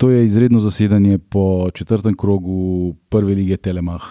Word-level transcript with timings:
to 0.00 0.10
je 0.10 0.24
izredno 0.24 0.60
zasedanje 0.60 1.18
po 1.18 1.70
četrtem 1.74 2.16
krogu 2.16 2.94
prve 3.08 3.34
lige 3.34 3.56
Telemah, 3.56 4.02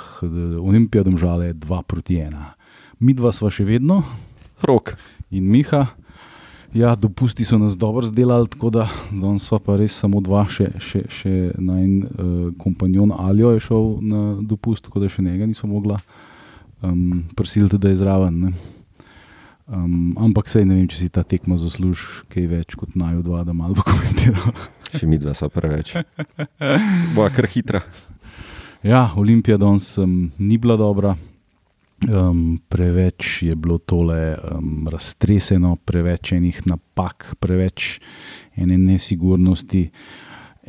Olimpija 0.62 1.04
Domžale 1.04 1.54
2 1.54 1.82
proti 1.82 2.16
1. 2.16 2.44
Mi 3.00 3.14
dva 3.14 3.32
sva 3.34 3.50
še 3.50 3.66
vedno, 3.66 4.04
Rok. 4.62 4.94
in 5.32 5.50
Miha. 5.50 5.88
Ja, 6.74 6.94
dopusti 6.96 7.46
so 7.46 7.58
nas 7.58 7.78
dobro 7.78 8.06
zdelali, 8.06 8.48
tako 8.48 8.70
da 8.70 8.86
danes 9.10 9.48
sva 9.50 9.58
pa 9.60 9.80
res 9.82 9.98
samo 9.98 10.22
dva, 10.22 10.46
še, 10.46 10.70
še, 10.78 11.08
še 11.10 11.34
naj 11.58 11.86
uh, 11.90 12.52
kompanjon 12.62 13.10
Aljo 13.18 13.56
je 13.56 13.66
šel 13.66 13.96
na 14.06 14.24
dopust, 14.46 14.86
tako 14.86 15.02
da 15.02 15.10
še 15.10 15.26
njega 15.26 15.50
nismo 15.50 15.72
mogla 15.74 15.98
um, 16.86 17.24
prisiliti, 17.36 17.82
da 17.82 17.90
je 17.90 18.04
zraven. 18.04 18.44
ne. 18.46 18.54
Um, 19.70 20.14
ampak 20.22 20.50
sej 20.50 20.70
ne 20.70 20.78
vem, 20.78 20.86
če 20.90 21.02
si 21.02 21.10
ta 21.10 21.26
tekma 21.26 21.58
zasluži 21.58 22.30
kaj 22.30 22.46
več 22.50 22.78
kot 22.78 22.94
naj 22.94 23.24
dva, 23.26 23.42
da 23.42 23.58
malo 23.58 23.82
komentira. 23.90 24.54
Še 24.90 25.08
mi 25.08 25.20
dva 25.22 25.36
so 25.38 25.50
preveč. 25.54 25.94
Boja 27.16 27.30
kar 27.36 27.48
hitra. 27.50 27.84
Ja, 28.86 29.10
Olimpija 29.20 29.58
danes 29.60 29.98
um, 30.00 30.32
ni 30.38 30.58
bila 30.58 30.78
dobra. 30.80 31.16
Um, 32.08 32.62
preveč 32.72 33.42
je 33.44 33.56
bilo 33.56 33.78
tole 33.78 34.38
um, 34.40 34.88
raztreseno, 34.88 35.76
preveč 35.86 36.32
enih 36.32 36.62
napak, 36.66 37.36
preveč 37.44 38.00
ene 38.56 38.78
nesigurnosti. 38.80 39.90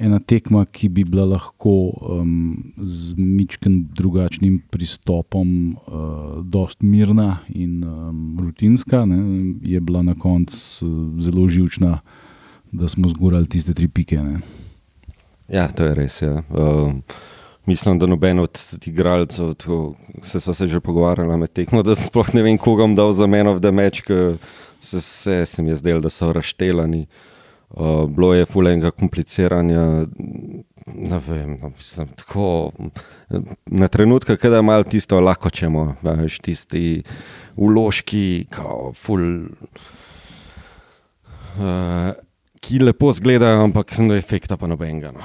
Ena 0.00 0.18
tekma, 0.18 0.64
ki 0.66 0.88
bi 0.90 1.04
bila 1.04 1.28
lahko 1.28 1.74
um, 2.18 2.72
z 2.82 3.14
mičkim 3.14 3.84
drugačnim 3.94 4.58
pristopom, 4.72 5.76
uh, 5.76 6.40
dost 6.42 6.82
mirna 6.82 7.44
in 7.48 7.84
um, 7.84 8.38
rutinska, 8.40 9.04
ne, 9.06 9.20
je 9.62 9.80
bila 9.80 10.02
na 10.02 10.16
koncu 10.18 10.56
uh, 10.56 11.20
zelo 11.22 11.46
živčna, 11.48 12.00
da 12.72 12.88
smo 12.88 13.08
zgorali 13.08 13.48
tiste 13.48 13.74
tri 13.74 13.88
pike. 13.88 14.18
Ne. 14.22 14.40
Ja, 15.48 15.68
to 15.68 15.84
je 15.84 15.94
res. 15.94 16.22
Ja. 16.22 16.42
Um, 16.48 17.02
mislim, 17.66 17.98
da 17.98 18.06
noben 18.06 18.38
od 18.38 18.58
igralcev, 18.86 19.54
tako, 19.54 19.94
se 20.22 20.40
so 20.40 20.54
se 20.54 20.66
že 20.66 20.80
pogovarjali 20.80 21.38
med 21.38 21.52
tekmo, 21.52 21.82
da 21.82 21.94
sploh 21.94 22.34
ne 22.34 22.42
vem, 22.42 22.58
koga 22.58 22.82
bom 22.86 22.94
dal 22.94 23.12
za 23.12 23.26
meno 23.26 23.54
v 23.54 23.60
demeč, 23.60 24.00
ker 24.06 24.36
se, 24.80 25.00
se, 25.00 25.46
se 25.46 25.62
mi 25.62 25.70
je 25.70 25.76
zdelo, 25.76 26.00
da 26.00 26.10
so 26.10 26.32
raštelani. 26.32 27.06
Uh, 27.70 28.10
bilo 28.10 28.34
je 28.34 28.46
fulenga 28.50 28.90
kompliciranja. 28.90 30.06
Ne 30.94 31.20
vem, 31.26 31.58
no, 31.60 31.68
mislim, 31.76 32.08
tako, 32.18 32.72
na 33.66 33.88
trenutke, 33.88 34.36
kada 34.36 34.56
je 34.56 34.62
malo 34.62 34.82
tisto 34.84 35.20
lahko 35.20 35.50
čemo, 35.50 35.94
veš, 36.02 36.38
tisti 36.42 37.02
uložki, 37.56 38.46
kao, 38.50 38.92
ful, 38.96 39.46
uh, 41.58 42.10
ki 42.60 42.80
lepo 42.84 43.10
izgledajo, 43.10 43.64
ampak 43.64 43.96
no, 43.98 44.14
efekta 44.16 44.56
pa 44.60 44.68
nobenega. 44.70 45.12
No. 45.16 45.24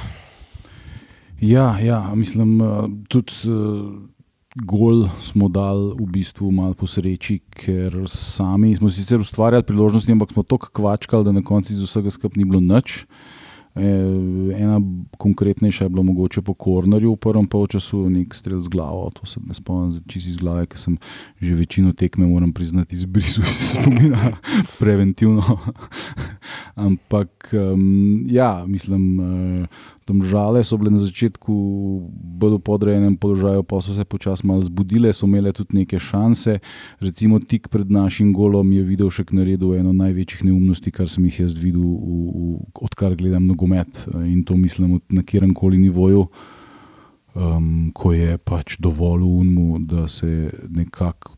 Ja, 1.44 1.76
ja, 1.84 2.00
mislim, 2.16 2.62
uh, 2.64 2.86
tudi 3.12 3.34
uh, 3.52 3.92
gol 4.64 5.10
smo 5.20 5.50
dali 5.52 5.92
v 6.00 6.08
bistvu 6.16 6.52
malo 6.56 6.78
po 6.80 6.88
sreči, 6.88 7.42
ker 7.52 8.06
sami 8.08 8.72
smo 8.80 8.88
sicer 8.90 9.20
ustvarjali 9.20 9.68
priložnosti, 9.68 10.12
ampak 10.12 10.32
smo 10.32 10.44
tako 10.48 10.72
kvačkali, 10.72 11.28
da 11.28 11.36
na 11.36 11.44
koncu 11.44 11.74
iz 11.76 11.84
vsega 11.84 12.14
skupaj 12.14 12.40
ni 12.40 12.48
bilo 12.48 12.64
nič. 12.64 13.04
E, 13.04 13.45
ena 13.76 14.82
konkretnejša 15.18 15.86
je 15.86 15.90
bila 15.90 16.04
mogoče 16.04 16.42
po 16.42 16.54
kornerju 16.54 17.12
v 17.14 17.20
prvem 17.20 17.48
polčasu, 17.48 18.06
nek 18.10 18.36
strel 18.36 18.62
z 18.62 18.72
glavo, 18.72 19.10
to 19.14 19.26
se 19.26 19.40
ne 19.44 19.54
spomnim 19.54 20.00
čisto 20.08 20.30
iz 20.30 20.38
glave, 20.38 20.66
ker 20.66 20.80
sem 20.80 20.98
že 21.42 21.56
večino 21.56 21.94
tekme, 21.94 22.28
moram 22.28 22.54
priznati, 22.54 22.96
izbrisal 22.96 23.44
iz 23.44 23.76
spomina, 23.76 24.32
preventivno. 24.80 25.44
Ampak 26.88 27.52
ja, 28.28 28.66
mislim, 28.68 29.20
uh, 29.20 29.68
domžale 30.08 30.64
so 30.64 30.78
bile 30.78 30.94
na 30.94 31.02
začetku 31.02 31.54
bolj 32.14 32.58
v 32.58 32.62
podrejenem 32.62 33.18
položaju, 33.18 33.64
pa 33.64 33.82
so 33.82 33.94
se 33.94 34.06
počasi 34.06 34.48
malo 34.48 34.62
zbudile, 34.62 35.14
so 35.14 35.26
imele 35.26 35.54
tudi 35.54 35.82
neke 35.82 36.00
šanse. 36.00 36.60
Recimo 37.00 37.40
tik 37.40 37.70
pred 37.70 37.92
našim 37.92 38.34
golom 38.34 38.72
je 38.72 38.84
videl 38.86 39.10
še 39.10 39.26
naredil 39.32 39.74
eno 39.76 39.94
največjih 39.94 40.46
neumnosti, 40.46 40.92
kar 40.92 41.10
sem 41.10 41.26
jih 41.26 41.40
jaz 41.46 41.58
videl, 41.58 41.82
v, 41.82 42.20
v, 42.32 42.60
odkar 42.86 43.18
gledam 43.18 43.50
nogomet 43.50 44.06
in 44.26 44.44
to 44.46 44.58
mislim 44.58 45.02
na 45.10 45.26
kjerem 45.26 45.54
koli 45.54 45.82
nivoju. 45.82 46.28
Um, 47.36 47.92
ko 47.92 48.14
je 48.16 48.38
pač 48.40 48.78
dovolj 48.80 49.26
unmu, 49.28 49.80
da 49.84 50.08
se 50.08 50.54
nekako 50.72 51.35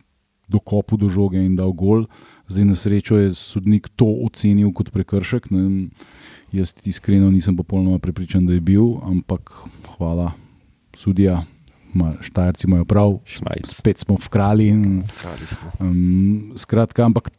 dokopal 0.48 0.98
do 0.98 1.10
žoge 1.10 1.40
in 1.44 1.56
dal 1.56 1.74
gol. 1.76 2.08
Zdaj, 2.48 2.66
na 2.66 2.76
srečo 2.76 3.20
je 3.20 3.36
sodnik 3.36 3.92
to 3.96 4.08
ocenil 4.24 4.72
kot 4.72 4.92
prekršek. 4.96 5.52
Ne, 5.52 5.92
jaz 6.56 6.74
iskreno 6.88 7.32
nisem 7.32 7.58
popolnoma 7.58 8.00
prepričan, 8.00 8.48
da 8.48 8.56
je 8.56 8.64
bil, 8.64 8.98
ampak 9.04 9.52
hvala, 9.98 10.32
sudija, 10.96 11.44
štajerci 12.22 12.68
imajo 12.68 12.86
prav, 12.86 13.20
Šmajc. 13.26 13.68
spet 13.68 14.00
smo 14.00 14.16
v 14.16 14.30
krali. 14.30 14.68
In, 14.68 15.04
Kralji 15.22 15.48
smo. 15.48 15.72
um, 15.80 16.54
skratka, 16.56 17.06
ampak 17.06 17.30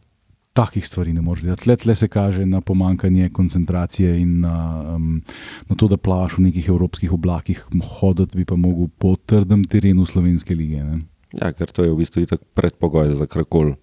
takih 0.52 0.86
stvari 0.86 1.12
ne 1.12 1.22
moreš 1.22 1.46
delati. 1.46 1.78
Tle, 1.78 1.94
se 1.94 2.08
kaže 2.08 2.46
na 2.46 2.60
pomankanje 2.60 3.28
koncentracije 3.30 4.20
in 4.20 4.40
na, 4.40 4.82
um, 4.96 5.22
na 5.69 5.76
to, 5.76 5.88
da 5.88 5.96
plavaš 5.96 6.38
v 6.38 6.48
nekih 6.50 6.69
evropskih 6.69 7.12
oblakih, 7.12 7.62
hoditi 8.00 8.36
bi 8.36 8.44
pa 8.44 8.56
mogel 8.56 8.88
po 8.98 9.14
trdem 9.16 9.64
terenu 9.64 10.06
slovenske 10.06 10.54
lige. 10.54 10.82
Ne. 10.84 10.98
Ja, 11.36 11.52
ker 11.52 11.68
to 11.68 11.84
je 11.84 11.92
v 11.92 11.98
bistvu 12.00 12.24
itak 12.24 12.40
predpogoj 12.56 13.12
za 13.18 13.28
karkoli. 13.28 13.76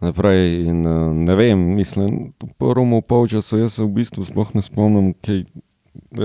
Naprej, 0.00 0.64
in, 0.70 0.86
uh, 0.86 1.10
ne 1.12 1.34
vem, 1.36 1.58
mislim, 1.76 2.30
v 2.40 2.52
prvem 2.56 2.94
polčasu 3.04 3.58
jaz 3.60 3.76
se 3.76 3.84
v 3.84 3.90
bistvu 4.00 4.24
sploh 4.24 4.54
ne 4.56 4.62
spomnim, 4.64 5.10
kaj 5.20 5.44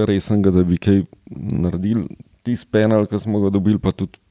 resnega, 0.08 0.54
da 0.56 0.64
bi 0.64 0.78
kaj 0.80 1.04
naredili. 1.36 2.08
Tisti 2.46 2.70
penal, 2.72 3.08
ki 3.10 3.20
smo 3.20 3.42
ga 3.44 3.52
dobili, 3.52 3.82
pa 3.82 3.92
tudi. 3.92 4.22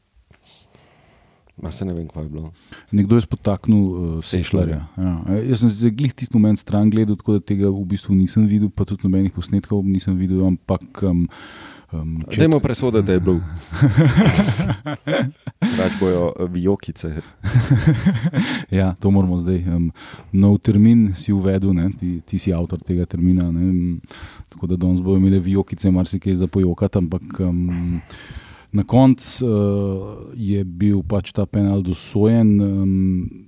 Ma 1.60 1.70
se 1.70 1.84
ne 1.84 1.92
vem, 1.94 2.06
kaj 2.08 2.24
je 2.24 2.30
bilo. 2.32 2.48
Nekdo 2.90 3.18
je 3.18 3.26
spotaknil 3.26 3.82
uh, 3.82 4.24
Sešljarja. 4.24 4.80
Ja. 4.98 5.12
E, 5.28 5.42
Jaz 5.50 5.62
sem 5.62 5.70
se 5.70 5.90
glih 5.90 6.14
tisti 6.14 6.34
moment 6.34 6.58
stran 6.58 6.90
gledal, 6.90 7.18
tako 7.20 7.36
da 7.36 7.44
tega 7.46 7.68
v 7.70 7.84
bistvu 7.92 8.16
nisem 8.16 8.48
videl, 8.50 8.72
pa 8.74 8.86
tudi 8.88 9.06
nobenih 9.06 9.34
posnetkov 9.34 9.84
nisem 9.86 10.16
videl. 10.18 10.42
Ampak, 10.48 11.04
um, 11.06 11.28
um, 11.94 12.24
Dajmo 12.36 12.60
presoditi, 12.60 13.06
da 13.06 13.12
je 13.12 13.20
bil. 13.20 13.38
Rač 15.80 15.92
bojo 16.00 16.32
eh, 16.40 16.46
vijokice. 16.50 17.14
ja, 18.78 18.94
to 19.00 19.10
moramo 19.10 19.38
zdaj. 19.38 19.62
Um, 19.68 19.92
nov 20.32 20.58
termin 20.58 21.12
si 21.16 21.32
uvedel, 21.32 21.74
ne, 21.74 21.90
ti, 22.00 22.20
ti 22.26 22.38
si 22.38 22.52
avtor 22.52 22.82
tega 22.82 23.06
termina. 23.06 23.50
Ne, 23.52 23.96
tako 24.48 24.66
da 24.66 24.76
danes 24.76 25.00
bojo 25.00 25.16
imeli 25.16 25.38
vijokice, 25.38 25.90
marsikaj 25.90 26.34
za 26.34 26.46
pojokati. 26.46 26.98
Ampak 26.98 27.40
um, 27.40 28.00
na 28.72 28.84
koncu 28.84 29.46
uh, 29.46 29.52
je 30.34 30.64
bil 30.64 31.02
pač 31.02 31.32
ta 31.32 31.46
penal 31.46 31.82
dosojen. 31.82 32.60
Um, 32.60 33.44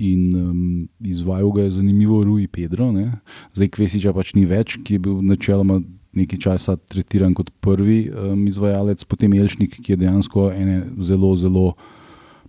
In 0.00 0.30
um, 0.32 0.60
izvajal 1.04 1.50
ga 1.52 1.62
je 1.62 1.70
zanimivo 1.70 2.22
Rui 2.24 2.46
Pedro, 2.48 2.86
ne. 2.92 3.20
zdaj 3.52 3.68
Kvesiča 3.68 4.14
pač 4.16 4.32
ni 4.32 4.46
več, 4.48 4.78
ki 4.80 4.96
je 4.96 5.02
bil 5.04 5.18
načeloma 5.20 5.82
nekaj 6.16 6.38
časa 6.38 6.76
tretiran 6.76 7.34
kot 7.34 7.50
prvi 7.62 8.10
um, 8.10 8.46
izvajalec, 8.50 9.04
potem 9.04 9.34
Elšnik, 9.34 9.78
ki 9.78 9.94
je 9.94 10.02
dejansko 10.04 10.50
ene 10.50 10.82
zelo, 10.98 11.34
zelo 11.38 11.74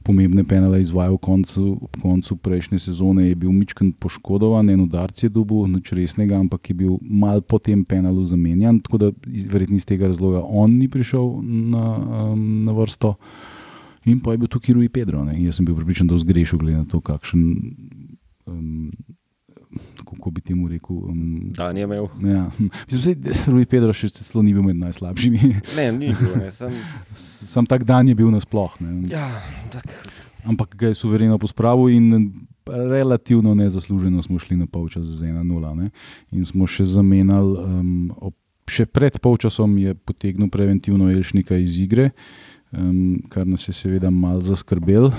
pomembne 0.01 0.41
penale 0.43 0.79
izvajal 0.81 1.13
v 1.19 1.21
koncu, 1.21 1.63
v 1.77 2.01
koncu 2.01 2.35
prejšnje 2.41 2.79
sezone, 2.81 3.27
je 3.27 3.37
bil 3.37 3.53
Mičken 3.53 3.91
poškodovan, 3.93 4.71
en 4.73 4.81
udarc 4.81 5.21
je 5.21 5.29
dobil, 5.29 5.67
nič 5.69 5.93
resnega, 5.93 6.39
ampak 6.41 6.71
je 6.71 6.75
bil 6.81 6.97
mal 7.05 7.41
po 7.45 7.61
tem 7.61 7.85
penalu 7.85 8.25
zamenjan, 8.25 8.81
tako 8.81 8.97
da 8.97 9.11
verjetno 9.27 9.77
iz 9.77 9.85
tega 9.85 10.09
razloga 10.09 10.41
on 10.41 10.73
ni 10.79 10.89
prišel 10.89 11.37
na, 11.45 11.85
um, 12.33 12.65
na 12.65 12.73
vrsto. 12.73 13.15
In 14.09 14.17
pa 14.19 14.33
je 14.33 14.41
bil 14.41 14.49
tukaj 14.49 14.73
Rui 14.73 14.89
Pedro. 14.89 15.21
Ne. 15.21 15.37
Jaz 15.45 15.59
sem 15.59 15.65
bil 15.65 15.77
pripričan, 15.77 16.09
da 16.09 16.17
je 16.17 16.25
zgrešil, 16.25 16.57
glede 16.57 16.81
na 16.81 16.87
to, 16.89 16.97
kakšen. 17.05 17.41
Um, 18.49 18.89
kako 20.05 20.31
bi 20.31 20.41
temu 20.41 20.67
rekel? 20.67 20.95
Um, 20.95 21.51
Dan 21.55 21.77
je 21.77 21.83
imel. 21.83 22.07
Ja. 22.25 22.49
Mislim, 22.91 23.21
da 23.21 23.35
Rui 23.47 23.65
Pedro 23.65 23.93
še 23.93 24.09
celo 24.09 24.43
ni 24.43 24.53
bil 24.53 24.65
med 24.65 24.79
najslabšimi. 24.81 25.55
Ne, 25.77 25.91
ni 25.95 26.13
bil, 26.15 26.35
ne, 26.39 26.51
sem. 26.51 26.73
Sam 27.15 27.65
tak 27.69 27.85
dan 27.87 28.07
je 28.07 28.15
bil 28.15 28.31
nasploh. 28.33 28.73
Ne. 28.83 29.07
Ja, 29.11 29.27
tak. 29.73 29.87
Ampak 30.47 30.75
ga 30.75 30.89
je 30.89 30.97
suvereno 30.97 31.37
pospravil 31.37 31.93
in 31.93 32.07
relativno 32.65 33.53
nezasluženo 33.55 34.23
smo 34.23 34.39
šli 34.39 34.57
na 34.57 34.65
polčas 34.65 35.05
z 35.05 35.25
1-0. 35.25 35.75
ne. 35.75 35.89
In 36.31 36.45
smo 36.45 36.67
še 36.67 36.85
zamenjali, 36.85 37.57
um, 37.57 38.31
še 38.69 38.85
pred 38.85 39.17
polčasom 39.19 39.77
je 39.77 39.95
potegnil 39.95 40.49
preventivno 40.49 41.11
Elšnika 41.11 41.57
iz 41.57 41.79
igre, 41.81 42.11
um, 42.71 43.19
kar 43.29 43.47
nas 43.47 43.67
je 43.67 43.75
seveda 43.75 44.09
malo 44.09 44.41
zaskrbel. 44.41 45.11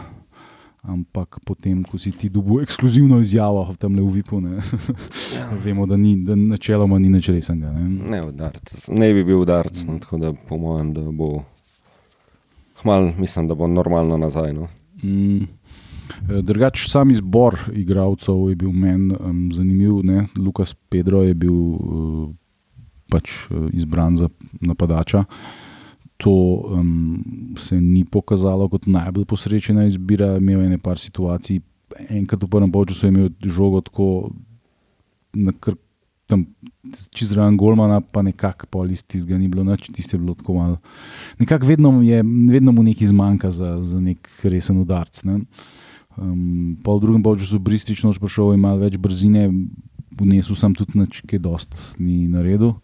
Ampak 0.82 1.38
potem, 1.46 1.84
ko 1.86 1.94
si 1.94 2.10
ti 2.10 2.26
dobil 2.26 2.64
ekskluzivno 2.66 3.20
izjavo 3.22 3.62
v 3.70 3.76
tem 3.78 3.94
Levipu, 3.94 4.42
vemo, 5.64 5.86
da, 5.86 5.94
ni, 5.96 6.16
da 6.26 6.34
načeloma 6.34 6.98
ni 6.98 7.06
nič 7.06 7.28
resnega. 7.30 7.70
Ne. 7.70 7.86
Ne, 8.10 8.22
udarc. 8.26 8.90
ne 8.90 9.12
bi 9.14 9.22
bil 9.22 9.44
udarc, 9.44 9.84
no, 9.86 10.00
tako 10.02 10.18
da 10.18 10.32
po 10.34 10.58
mojem, 10.58 10.90
da 10.94 11.06
bo. 11.06 11.44
Hmal, 12.82 13.12
mislim, 13.14 13.46
da 13.46 13.54
bo 13.54 13.70
normalno 13.70 14.18
nazaj. 14.18 14.52
No. 14.58 14.66
Mm. 15.06 15.46
Drugač, 16.42 16.88
sam 16.90 17.14
izbor 17.14 17.56
igralcev 17.72 18.50
je 18.50 18.56
bil 18.58 18.72
meni 18.74 19.14
um, 19.14 19.52
zanimiv. 19.54 20.02
Ne? 20.02 20.26
Lukas 20.36 20.74
Pedro 20.90 21.22
je 21.22 21.34
bil 21.34 21.54
uh, 21.54 22.26
pač 23.06 23.30
izbran 23.70 24.16
za 24.16 24.28
napadača. 24.60 25.24
To 26.22 26.30
um, 26.32 27.54
se 27.58 27.80
ni 27.80 28.04
pokazalo 28.04 28.68
kot 28.70 28.86
najbolj 28.86 29.26
posrečena 29.26 29.88
izbira. 29.88 30.36
Imel 30.38 30.62
je 30.62 30.74
nekaj 30.76 31.00
situacij, 31.08 31.60
enkrat 32.08 32.44
v 32.44 32.48
prvem 32.48 32.72
času 32.88 33.06
je 33.06 33.10
imel 33.10 33.30
žogo 33.42 33.80
tako 33.80 34.30
na 35.34 35.52
krk. 35.52 35.80
Čez 37.12 37.34
raven 37.36 37.58
Golmana, 37.60 38.00
pa 38.00 38.22
nekako 38.22 38.66
pol 38.70 38.90
iz 38.90 39.02
tistega 39.04 39.36
ni 39.38 39.48
bilo 39.48 39.64
noč, 39.64 39.90
tiste 39.92 40.16
je 40.16 40.20
bilo 40.20 40.34
tako 40.34 40.54
malo. 40.54 40.78
Nekako 41.38 41.66
vedno, 41.66 41.90
vedno 42.48 42.72
mu 42.72 42.82
nekaj 42.82 43.10
zmanjka 43.10 43.50
za, 43.50 43.82
za 43.82 44.00
nek 44.00 44.30
resen 44.42 44.80
udarc. 44.80 45.20
Ne. 45.28 45.42
Um, 46.16 46.78
po 46.84 46.98
drugem 46.98 47.22
času 47.22 47.58
Bristič 47.58 48.02
noč 48.02 48.18
prišel 48.18 48.54
in 48.54 48.64
malo 48.64 48.80
več 48.80 48.96
brzine, 48.96 49.50
vnesel 50.20 50.56
sem 50.56 50.74
tudi 50.76 50.98
neč, 50.98 51.20
ki 51.20 51.36
je 51.36 51.44
dost 51.44 51.76
ni 51.98 52.24
naredil. 52.28 52.78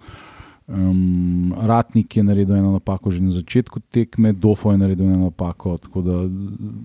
Um, 0.68 1.54
Ratnik 1.56 2.16
je 2.16 2.22
naredil 2.22 2.56
eno 2.60 2.74
napako 2.76 3.08
že 3.10 3.24
na 3.24 3.32
začetku 3.32 3.80
tekme, 3.88 4.36
Dofo 4.36 4.68
je 4.68 4.78
naredil 4.78 5.08
eno 5.08 5.32
napako, 5.32 5.78
tako 5.80 6.02
da 6.02 6.28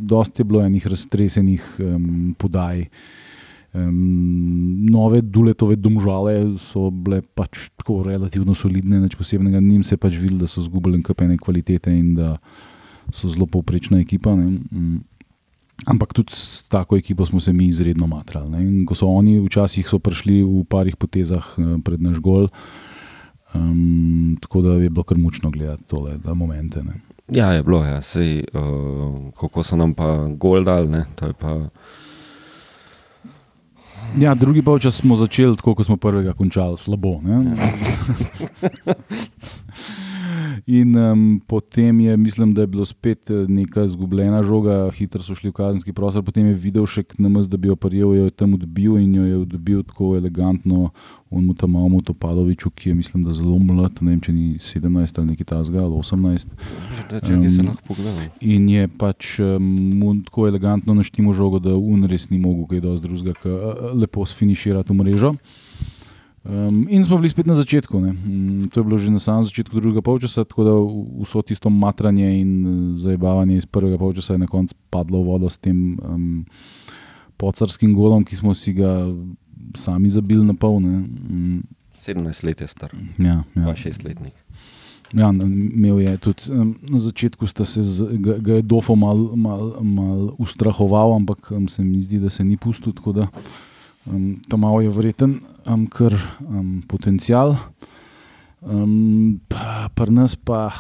dosti 0.08 0.40
je 0.40 0.46
bilo 0.48 0.64
enih 0.64 0.88
raztresenih 0.88 1.64
um, 1.80 2.36
podaj. 2.40 2.88
Um, 3.74 4.86
nove 4.88 5.20
Duletove 5.22 5.76
domžale 5.76 6.56
so 6.62 6.88
bile 6.94 7.20
pač 7.22 7.74
tako 7.76 8.04
relativno 8.06 8.56
solidne, 8.56 9.02
nič 9.02 9.18
posebnega, 9.20 9.60
njim 9.60 9.84
se 9.84 9.98
je 9.98 10.00
pač 10.00 10.16
videlo, 10.16 10.46
da 10.46 10.48
so 10.48 10.62
zgubili 10.62 11.02
nekaj 11.02 11.38
kvalitete 11.42 11.92
in 11.92 12.14
da 12.16 12.38
so 13.12 13.28
zelo 13.28 13.50
povprečna 13.50 14.00
ekipa. 14.00 14.32
Um, 14.32 15.04
ampak 15.90 16.14
tudi 16.14 16.32
s 16.32 16.64
tako 16.72 16.96
ekipo 16.96 17.26
smo 17.26 17.42
se 17.42 17.52
mi 17.54 17.68
izredno 17.68 18.08
matrali. 18.08 18.86
Ko 18.86 18.96
so 18.96 19.12
oni 19.12 19.42
včasih 19.44 19.90
so 19.90 20.00
prišli 20.00 20.40
v 20.40 20.64
parih 20.70 20.96
potezah 20.96 21.44
uh, 21.58 21.76
pred 21.84 22.00
naš 22.00 22.24
gol, 22.24 22.48
um, 23.54 24.38
tako 24.42 24.62
da 24.62 24.74
je 24.74 24.90
bilo 24.90 25.04
kar 25.04 25.18
mučno 25.18 25.50
gledati 25.50 25.84
tole 25.84 26.18
momente. 26.34 26.84
Ne. 26.84 26.94
Ja, 27.28 27.52
je 27.52 27.64
bilo, 27.64 27.86
ja. 27.86 28.02
Sej, 28.02 28.44
uh, 28.54 29.34
kako 29.40 29.64
so 29.64 29.76
nam 29.76 29.94
pa 29.94 30.28
gol 30.28 30.64
dal, 30.64 30.90
ne, 30.90 31.06
to 31.16 31.28
je 31.28 31.34
pa. 31.34 31.60
Ja, 34.20 34.36
drugi 34.36 34.62
pa 34.62 34.76
včasih 34.76 35.02
smo 35.02 35.16
začeli 35.16 35.58
tako, 35.58 35.76
kot 35.76 35.86
smo 35.86 35.98
prvega 35.98 36.34
končali, 36.34 36.78
slabo. 36.78 37.22
In 40.66 40.96
um, 40.96 41.42
potem 41.48 42.00
je, 42.00 42.18
mislim, 42.18 42.54
da 42.54 42.62
je 42.62 42.68
bilo 42.68 42.86
spet 42.86 43.30
eh, 43.30 43.46
neka 43.48 43.84
izgubljena 43.84 44.44
žoga, 44.44 44.90
hitro 44.96 45.24
so 45.24 45.36
šli 45.36 45.50
v 45.50 45.54
kazenski 45.54 45.94
prostor. 45.94 46.24
Potem 46.24 46.48
je 46.48 46.54
videl 46.56 46.86
še 46.88 47.04
KNMS, 47.04 47.50
da 47.52 47.58
bi 47.58 47.68
jo 47.68 47.76
prijel, 47.76 48.14
jo 48.16 48.28
je 48.30 48.32
tam 48.32 48.54
odbil 48.54 48.98
in 49.02 49.16
jo 49.16 49.26
je 49.26 49.38
odbil 49.38 49.84
tako 49.84 50.14
elegantno, 50.18 50.92
on 51.34 51.46
mu 51.46 51.54
tam 51.54 51.74
malo 51.76 52.02
Topaloviču, 52.06 52.70
ki 52.70 52.90
je, 52.90 52.96
mislim, 52.96 53.26
da 53.26 53.34
zelo 53.34 53.58
mlad, 53.60 54.00
ne 54.02 54.14
vem, 54.14 54.22
če 54.22 54.34
ni 54.34 54.48
17 54.62 55.20
ali 55.20 55.34
nekaj 55.34 55.50
tasga 55.52 55.84
ali 55.84 56.00
18. 56.00 56.56
Da, 57.10 57.20
če 57.20 57.36
um, 57.36 57.50
se 57.50 57.68
lahko 57.68 57.88
pogleda. 57.88 58.30
In 58.42 58.70
je 58.70 58.88
pač 58.88 59.36
mu 59.60 60.14
um, 60.14 60.24
tako 60.24 60.48
elegantno 60.48 60.96
naštimo 60.96 61.34
žogo, 61.34 61.60
da 61.60 61.76
un 61.76 62.08
res 62.10 62.30
ni 62.32 62.40
mogel 62.40 62.70
kaj 62.72 62.86
dosti 62.88 63.08
drugega, 63.10 63.76
lepo 63.98 64.26
sfiniširati 64.26 64.94
v 64.94 65.02
mrežo. 65.02 65.36
Um, 66.44 66.88
in 66.90 67.04
smo 67.04 67.18
bili 67.18 67.30
spet 67.30 67.46
na 67.46 67.56
začetku. 67.56 67.98
Um, 67.98 68.70
to 68.74 68.80
je 68.80 68.84
bilo 68.84 68.98
že 68.98 69.12
na 69.12 69.20
samem 69.20 69.48
začetku 69.48 69.80
drugega 69.80 70.02
polčasa, 70.02 70.44
tako 70.44 70.64
da 70.64 70.74
vso 71.24 71.42
tisto 71.42 71.70
matranje 71.70 72.28
in 72.42 72.52
uh, 72.66 72.98
zabavanje 73.00 73.58
iz 73.58 73.66
prvega 73.66 73.98
polčasa 73.98 74.34
je 74.34 74.44
na 74.44 74.48
koncu 74.48 74.76
padlo 74.90 75.24
v 75.24 75.26
vodo 75.26 75.50
s 75.50 75.58
tem 75.58 75.96
um, 76.04 76.44
pocarskim 77.38 77.96
golom, 77.96 78.28
ki 78.28 78.36
smo 78.36 78.52
si 78.54 78.74
ga 78.76 79.08
sami 79.76 80.10
zabili 80.10 80.44
na 80.44 80.54
pol. 80.54 80.84
Um, 80.84 81.64
17 81.96 82.44
let 82.44 82.62
je 82.62 82.68
star, 82.68 82.92
ja, 83.18 83.44
ja. 83.56 83.76
6 83.76 84.04
letnik. 84.04 84.36
Ja, 85.14 85.30
imel 85.30 86.00
je 86.00 86.18
tudi 86.18 86.52
um, 86.52 86.76
na 86.82 87.00
začetku, 87.00 87.48
da 87.56 87.66
se 87.66 87.84
z, 87.84 88.20
ga, 88.20 88.36
ga 88.44 88.54
je 88.60 88.68
Dofo 88.68 88.96
malo 88.96 89.36
mal, 89.36 89.80
mal 89.80 90.36
ustrahoval, 90.38 91.16
ampak 91.16 91.52
um, 91.52 91.68
se 91.68 91.84
mi 91.84 92.04
zdi, 92.04 92.20
da 92.20 92.30
se 92.30 92.44
ni 92.44 92.58
pustil. 92.58 92.92
Um, 94.06 94.42
ta 94.50 94.58
malo 94.58 94.82
je 94.82 94.90
vreten, 94.90 95.40
um, 95.66 95.88
kar 95.88 96.12
um, 96.44 96.84
potencial. 96.88 97.56
Um, 98.62 99.40
Pri 99.96 100.12
nas 100.12 100.36
pa 100.36 100.72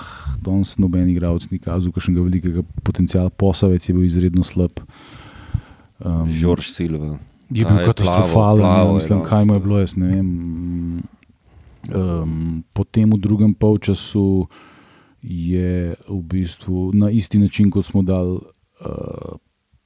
danes 0.43 0.77
noben 0.79 1.07
igralec 1.11 1.47
ni 1.51 1.59
kazal 1.59 1.91
kakšnega 1.91 2.23
velikega 2.23 2.63
potenciala, 2.83 3.31
posavec 3.31 3.83
je 3.83 3.95
bil 3.95 4.07
izredno 4.07 4.43
slab. 4.43 4.83
Um, 6.03 6.27
Žorž 6.31 6.71
Silva. 6.71 7.17
Je 7.53 7.63
bil 7.67 7.79
katastrofalen, 7.85 8.95
mislim, 8.95 9.19
no, 9.19 9.25
kaj 9.27 9.45
mu 9.45 9.55
je 9.55 9.63
bilo, 9.63 9.79
jaz 9.79 9.95
ne 9.99 10.07
vem. 10.09 10.29
Um, 11.91 12.63
potem 12.71 13.11
v 13.11 13.19
drugem 13.19 13.51
polčasu 13.53 14.47
je 15.23 15.95
v 15.95 16.19
bistvu 16.27 16.91
na 16.95 17.11
isti 17.11 17.39
način, 17.39 17.71
kot 17.71 17.87
smo 17.87 18.03
dali 18.03 18.39
uh, 18.39 19.35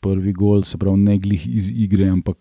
prvi 0.01 0.33
gol, 0.33 0.63
se 0.63 0.77
pravi, 0.77 1.01
ne 1.01 1.17
glih 1.21 1.43
iz 1.49 1.69
igre, 1.73 2.09
ampak 2.09 2.37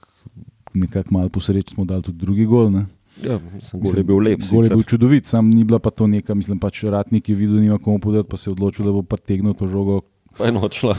nekako 0.76 1.14
malo 1.14 1.32
posreč 1.32 1.74
smo 1.74 1.84
dali 1.84 2.04
tudi 2.04 2.18
drugi 2.18 2.46
gol. 2.46 2.70
Ne? 2.72 2.86
Ja, 3.24 3.38
mislim, 3.54 3.82
gol 3.82 3.96
je 3.96 4.04
bil 4.04 4.20
lep. 4.20 4.44
Gol 4.50 4.64
je 4.64 4.74
bil 4.74 4.84
čudovit, 4.84 5.26
sam 5.26 5.48
ni 5.50 5.64
bila 5.64 5.78
pa 5.80 5.90
to 5.90 6.06
neka, 6.06 6.34
mislim 6.36 6.60
pač 6.60 6.84
ratnik 6.84 7.28
je 7.28 7.36
videl, 7.36 7.60
nima 7.64 7.78
komu 7.78 7.98
podati, 8.00 8.28
pa 8.28 8.36
se 8.36 8.50
je 8.50 8.52
odločil, 8.52 8.84
da 8.84 8.92
bo 8.92 9.02
pretegnil 9.02 9.56
to 9.56 9.68
žogo. 9.68 10.02
Pa 10.36 10.50
je 10.50 10.52
nočla. 10.52 10.96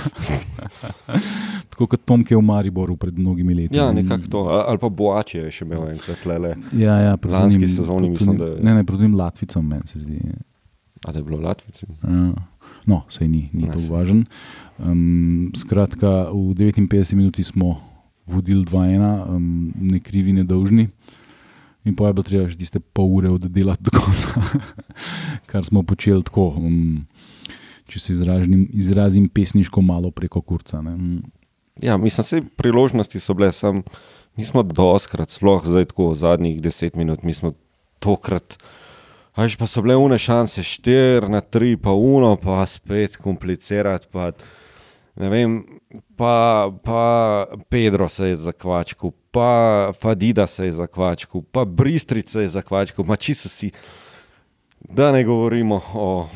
Tako 1.70 1.86
kot 1.86 2.04
Tom, 2.04 2.24
ki 2.24 2.32
je 2.32 2.38
v 2.38 2.44
Mariboru 2.44 2.96
pred 2.96 3.18
mnogimi 3.18 3.54
leti. 3.54 3.76
Ja, 3.76 3.92
nekako 3.92 4.30
to. 4.32 4.40
Ali 4.48 4.80
pa 4.80 4.88
Boače 4.88 5.38
je 5.44 5.50
še 5.52 5.66
imel 5.68 5.90
enkrat 5.92 6.24
le. 6.24 6.54
Ja, 6.76 6.96
ja, 7.00 7.18
Lanski 7.20 7.68
sezoni 7.68 8.08
mislim, 8.12 8.40
da 8.40 8.54
je. 8.54 8.62
Ne, 8.64 8.74
ne, 8.80 8.86
prodim 8.88 9.16
Latvicom, 9.16 9.68
meni 9.68 9.88
se 9.88 10.00
zdi. 10.00 10.20
A 11.04 11.12
da 11.12 11.18
je 11.20 11.24
bilo 11.24 11.40
Latvicom? 11.40 11.92
Ja. 12.04 12.32
No, 12.88 13.02
sej 13.12 13.28
ni, 13.28 13.50
ni 13.52 13.68
to 13.68 13.80
važen. 13.92 14.24
Um, 14.80 15.52
skratka, 15.56 16.32
v 16.32 16.56
59 16.56 17.14
minuti 17.14 17.44
smo 17.44 17.76
vodili 18.26 18.64
2-1, 18.64 19.36
um, 19.36 19.72
ne 19.80 20.00
krivi, 20.00 20.32
ne 20.32 20.44
dolžni. 20.44 20.88
In 21.84 21.96
pa 21.96 22.10
je 22.10 22.12
bilo 22.12 22.24
treba 22.24 22.48
že 22.48 22.60
tiste 22.60 22.80
pol 22.80 23.08
ure 23.08 23.30
oddelati 23.32 23.82
do 23.82 23.90
konca, 23.94 24.42
kar 25.50 25.64
smo 25.64 25.82
počeli 25.82 26.22
tako, 26.22 26.52
um, 26.60 27.06
če 27.88 28.00
se 28.00 28.12
izražim, 28.12 28.68
izrazim 28.72 29.28
pesniško, 29.28 29.80
malo 29.80 30.10
preko 30.10 30.42
kurca. 30.44 30.82
Ne. 30.84 30.94
Um. 30.94 31.22
Ja, 31.80 31.96
mislim, 31.96 32.44
da 32.44 32.56
priložnosti 32.56 33.20
so 33.20 33.34
bile, 33.34 33.52
sam, 33.52 33.82
mi 34.36 34.44
smo 34.44 34.62
doskrat, 34.62 35.30
sploh 35.32 35.64
zdaj 35.64 35.88
tako 35.94 36.12
zadnjih 36.14 36.60
deset 36.60 36.96
minut, 37.00 37.22
mi 37.22 37.32
smo 37.32 37.54
tokrat. 37.98 38.58
Až 39.38 39.56
pa 39.56 39.64
so 39.70 39.80
bile 39.80 39.96
une 39.96 40.18
šanse, 40.18 40.62
štiri 40.66 41.30
na 41.30 41.40
tri, 41.40 41.76
pa 41.80 41.94
uno, 41.94 42.34
pa 42.36 42.66
spet 42.66 43.16
komplicirati. 43.16 44.10
Pa, 44.12 44.32
vem, 45.28 45.64
pa, 46.16 46.70
pa 46.84 47.46
Pedro 47.68 48.08
se 48.08 48.28
je 48.28 48.36
zakvačil, 48.36 49.10
pa 49.30 49.92
Fadida 50.00 50.46
se 50.46 50.64
je 50.64 50.72
zakvačil, 50.72 51.42
pa 51.52 51.64
Bristrica 51.64 52.40
je 52.40 52.48
zakvačil, 52.48 53.04
pa 53.04 53.16
čisto 53.16 53.48
si. 53.48 53.70
Da 54.80 55.12
ne 55.12 55.24
govorimo 55.24 55.80
o, 55.94 56.28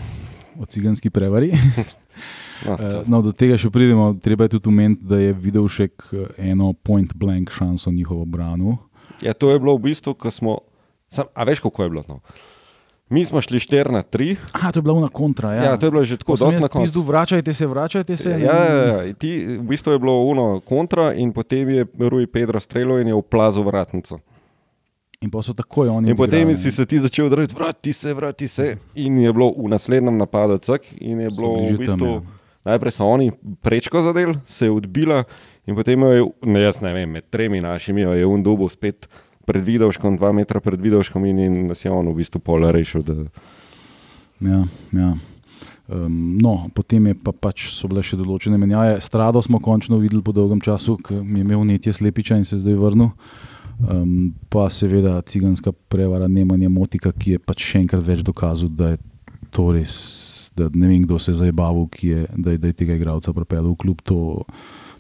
o 0.61 0.67
ciganski 0.67 1.11
prevari. 1.11 1.53
No, 2.67 2.77
eh, 2.81 3.03
no, 3.07 3.21
do 3.21 3.33
tega 3.35 3.59
še 3.61 3.69
pridemo. 3.69 4.15
Treba 4.23 4.47
je 4.47 4.55
tudi 4.57 4.71
omeniti, 4.71 5.05
da 5.05 5.19
je 5.21 5.33
videl 5.37 5.67
še 5.69 5.89
eno 6.39 6.73
point 6.73 7.13
blank 7.13 7.51
šanso 7.53 7.93
njihovo 7.93 8.25
branu. 8.25 8.79
Ja, 9.23 9.35
to 9.35 9.51
je 9.51 9.61
bilo 9.61 9.77
v 9.77 9.91
bistvu, 9.91 10.15
ko 10.15 10.31
smo. 10.31 10.59
Sam, 11.13 11.29
a 11.35 11.45
veš, 11.45 11.61
kako 11.61 11.85
je 11.85 11.91
bilo? 11.91 12.05
No? 12.09 12.21
Mi 13.09 13.25
smo 13.25 13.41
šli 13.41 13.59
4 13.59 13.91
na 13.91 14.03
3. 14.03 14.37
Aha, 14.53 14.73
to 14.73 14.79
je 14.79 14.83
bila 14.83 14.99
ena 14.99 15.09
kontra. 15.09 15.53
Ja. 15.53 15.63
ja, 15.65 15.77
to 15.77 15.87
je 15.87 15.91
bilo 15.91 16.05
že 16.05 16.17
tako, 16.17 16.37
zelo 16.37 16.51
na 16.61 16.69
koncu. 16.69 17.03
Vračajte 17.03 17.53
se, 17.53 17.67
vračajte 17.67 18.17
se. 18.17 18.31
Ja, 18.31 18.65
ja, 18.65 19.05
ja. 19.05 19.13
Ti, 19.15 19.47
v 19.59 19.63
bistvu 19.63 19.93
je 19.93 19.99
bilo 19.99 20.31
eno 20.33 20.61
kontra, 20.61 21.13
in 21.15 21.33
potem 21.33 21.69
je 21.69 21.87
Rui 21.99 22.27
Pedro 22.27 22.61
streljal 22.61 23.01
in 23.01 23.09
je 23.09 23.15
oplazil 23.15 23.63
vratnico. 23.63 24.19
In, 25.21 25.31
takoj, 25.57 25.89
in 26.05 26.17
potem 26.17 26.57
si 26.57 26.71
se 26.71 26.87
ti 26.87 26.99
začel 26.99 27.27
odrejati, 27.27 27.55
vrati 27.55 27.93
se, 27.93 28.15
vrati 28.15 28.49
se. 28.49 28.77
In 28.95 29.19
je 29.19 29.33
bilo 29.33 29.53
v 29.57 29.69
naslednjem 29.69 30.17
napadu 30.17 30.59
cek. 30.59 30.85
In 31.01 31.21
je 31.21 31.31
bilo 31.31 31.55
v 31.65 31.77
bistvu, 31.79 31.97
tam, 31.97 32.09
ja. 32.09 32.73
najprej 32.73 32.93
so 32.93 33.09
oni 33.09 33.31
prečko 33.63 34.01
zadel, 34.01 34.35
se 34.45 34.67
je 34.67 34.71
odbila. 34.71 35.25
In 35.67 35.77
potem 35.77 36.03
je, 36.03 36.25
ne, 36.45 36.61
jaz 36.61 36.81
ne 36.85 36.93
vem, 36.93 37.09
med 37.09 37.31
tremi 37.33 37.61
našimi 37.61 38.05
je 38.05 38.27
Undubu 38.27 38.69
spet 38.69 39.09
pred 39.47 39.65
videoškom, 39.65 40.19
dva 40.19 40.33
metra 40.37 40.61
pred 40.65 40.81
videoškom, 40.81 41.25
in, 41.31 41.39
in 41.39 41.61
nas 41.71 41.85
je 41.85 41.93
on 41.93 42.09
v 42.11 42.19
bistvu 42.23 42.41
pol 42.45 42.67
rešil. 42.75 43.05
Da... 43.07 43.15
Ja, 44.41 44.65
ja. 44.93 45.15
Um, 45.85 46.39
no, 46.41 46.71
potem 46.73 47.11
pa 47.21 47.35
pač 47.37 47.67
so 47.69 47.91
bile 47.91 48.01
še 48.01 48.17
določene 48.17 48.57
menjave. 48.57 48.97
Strado 49.05 49.43
smo 49.45 49.61
končno 49.61 49.99
videli 50.01 50.25
po 50.25 50.33
dolgem 50.33 50.63
času, 50.65 50.97
ki 50.97 51.21
je 51.21 51.43
imel 51.45 51.65
netje 51.69 51.93
slepiča 51.93 52.39
in 52.41 52.49
se 52.49 52.57
je 52.57 52.65
zdaj 52.65 52.79
vrnil. 52.81 53.11
Um, 53.85 54.33
pa 54.49 54.71
seveda 54.73 55.19
ciganska 55.29 55.75
prevara, 55.93 56.29
nemanja 56.31 56.71
motika, 56.73 57.13
ki 57.13 57.37
je 57.37 57.43
pač 57.43 57.67
še 57.67 57.83
enkrat 57.85 58.05
več 58.07 58.23
dokazal, 58.25 58.71
da 58.73 58.95
je 58.95 59.03
to 59.53 59.69
res. 59.77 59.97
Da 60.55 60.69
ne 60.71 60.87
vem, 60.87 61.03
kdo 61.03 61.19
se 61.19 61.33
je 61.33 61.41
zabaval, 61.43 61.89
da, 61.91 62.55
da 62.55 62.71
je 62.71 62.77
tega 62.79 62.95
igralca 62.95 63.33
pripeljal 63.35 63.73
v 63.73 63.79
klub. 63.83 64.05
To, 64.07 64.45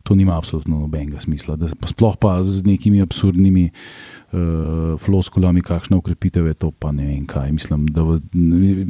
to 0.05 0.15
nima 0.15 0.37
absolutno 0.37 0.79
nobenega 0.79 1.21
smisla. 1.21 1.57
Da, 1.57 1.69
sploh 1.69 2.17
pa 2.21 2.37
z 2.45 2.61
nekimi 2.67 3.01
absurdnimi 3.01 3.71
uh, 3.71 5.01
floskulami, 5.01 5.65
kakšna 5.65 5.97
ukrepitev 5.97 6.47
je 6.47 6.55
to, 6.55 6.71
pa 6.71 6.93
ne 6.93 7.07
vem 7.09 7.25
kaj. 7.27 7.53
Mislim, 7.57 7.87
da 7.89 8.05
v, 8.05 8.19
ne, 8.37 8.85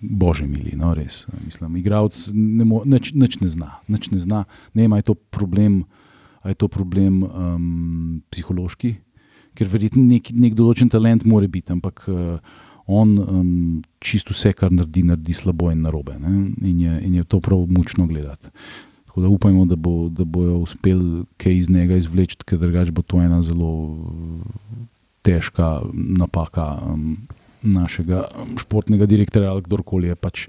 bože 0.00 0.46
mili, 0.46 0.76
no 0.78 0.94
res. 0.94 1.24
Mislim, 1.42 1.76
igravc 1.82 2.28
ne 2.32 2.66
mo, 2.68 2.84
nič, 2.86 3.10
nič 3.18 3.40
ne 3.42 3.50
zna, 3.50 3.70
nič 3.90 4.12
ne 4.14 4.22
zna. 4.22 4.44
Ne 4.78 4.86
vem, 4.86 4.94
je 5.02 5.08
to 5.10 5.18
problem, 5.34 5.82
je 6.46 6.54
to 6.54 6.70
problem 6.70 7.24
um, 7.26 8.22
psihološki, 8.30 8.94
ker 9.58 9.66
verjetno 9.68 10.06
nek, 10.06 10.30
nek 10.30 10.54
določen 10.54 10.92
talent 10.92 11.26
more 11.26 11.50
biti, 11.50 11.74
ampak. 11.74 12.06
Uh, 12.06 12.68
On 12.90 13.06
um, 13.14 13.50
čisto 14.02 14.34
vse, 14.34 14.50
kar 14.58 14.72
naredi, 14.74 15.04
naredi 15.06 15.36
slabo 15.38 15.68
in 15.70 15.84
narobe. 15.86 16.16
In 16.18 16.80
je, 16.82 16.96
in 17.06 17.14
je 17.14 17.22
to 17.30 17.38
prav 17.40 17.62
mučno 17.70 18.08
gledati. 18.10 18.50
Tako 19.12 19.20
da 19.20 19.28
upajmo, 19.28 19.64
da, 19.68 19.76
bo, 19.76 20.08
da 20.08 20.24
bojo 20.24 20.54
uspeli 20.64 21.24
kaj 21.36 21.52
iz 21.52 21.66
njega 21.70 21.98
izvleči, 22.00 22.38
ker 22.48 22.58
drugače 22.58 22.94
bo 22.96 23.02
to 23.04 23.20
ena 23.20 23.42
zelo 23.44 23.68
težka 25.22 25.82
napaka 25.92 26.78
um, 26.80 27.18
našega 27.60 28.22
um, 28.40 28.56
športnega 28.58 29.04
direktorja 29.06 29.50
ali 29.52 29.62
kdorkoli 29.68 30.08
je 30.08 30.16
pač. 30.16 30.46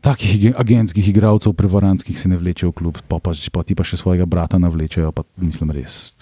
Takih 0.00 0.54
agentskih 0.54 1.08
igralcev, 1.10 1.52
prevarantskih 1.58 2.20
se 2.20 2.30
ne 2.30 2.38
vlečejo 2.38 2.70
v 2.70 2.78
klub, 2.78 3.02
pa, 3.08 3.18
pa, 3.18 3.34
pa 3.34 3.66
ti 3.66 3.74
pa 3.74 3.82
še 3.82 3.98
svojega 3.98 4.22
brata 4.22 4.62
navlečejo, 4.62 5.10
pa 5.10 5.26
mislim, 5.42 5.74
res, 5.74 6.14